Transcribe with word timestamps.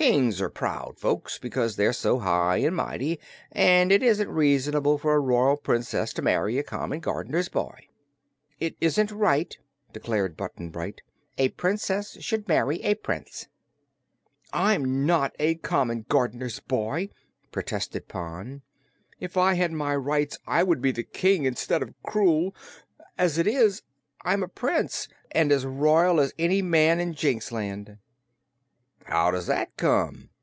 Kings 0.00 0.40
are 0.40 0.48
proud 0.48 0.94
folks, 0.98 1.38
because 1.38 1.76
they're 1.76 1.92
so 1.92 2.20
high 2.20 2.56
an' 2.60 2.72
mighty, 2.72 3.20
an' 3.52 3.90
it 3.90 4.02
isn't 4.02 4.30
reasonable 4.30 4.96
for 4.96 5.12
a 5.14 5.20
royal 5.20 5.58
Princess 5.58 6.14
to 6.14 6.22
marry 6.22 6.56
a 6.56 6.62
common 6.62 7.00
gardener's 7.00 7.50
boy." 7.50 7.86
"It 8.58 8.76
isn't 8.80 9.10
right," 9.12 9.58
declared 9.92 10.38
Button 10.38 10.70
Bright. 10.70 11.02
"A 11.36 11.50
Princess 11.50 12.16
should 12.18 12.48
marry 12.48 12.76
a 12.80 12.94
Prince." 12.94 13.48
"I'm 14.54 15.04
not 15.04 15.36
a 15.38 15.56
common 15.56 16.06
gardener's 16.08 16.60
boy," 16.60 17.10
protested 17.52 18.08
Pon. 18.08 18.62
"If 19.18 19.36
I 19.36 19.52
had 19.52 19.70
my 19.70 19.94
rights 19.94 20.38
I 20.46 20.62
would 20.62 20.80
be 20.80 20.92
the 20.92 21.04
King 21.04 21.44
instead 21.44 21.82
of 21.82 21.92
Krewl. 22.06 22.54
As 23.18 23.36
it 23.36 23.46
is, 23.46 23.82
I'm 24.22 24.42
a 24.42 24.48
Prince, 24.48 25.08
and 25.32 25.52
as 25.52 25.66
royal 25.66 26.20
as 26.20 26.32
any 26.38 26.62
man 26.62 27.00
in 27.00 27.12
Jinxland." 27.12 27.98
"How 29.04 29.32
does 29.32 29.46
that 29.48 29.76
come?" 29.76 30.28